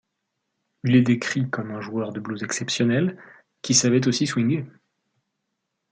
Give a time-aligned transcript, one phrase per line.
[0.83, 3.21] Il est décrit comme un joueur de blues exceptionnel,
[3.61, 4.65] qui savait aussi swinguer.